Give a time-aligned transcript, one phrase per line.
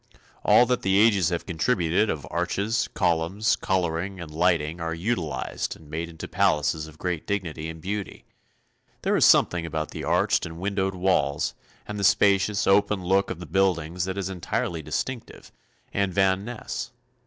[0.43, 5.91] All that the ages have contributed of arches, columns, coloring and lighting are utilized and
[5.91, 8.25] made into palaces of great dignity and beauty.
[9.03, 11.53] There is something about the arched and windowed walls
[11.87, 15.51] and the spacious, open look of the buildings that is entirely distinctive
[15.93, 16.91] and Van Ness.